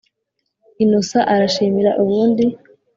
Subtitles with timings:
[0.83, 2.43] innocent arashimira ubundi